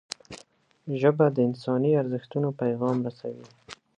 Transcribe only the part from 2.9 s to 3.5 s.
رسوي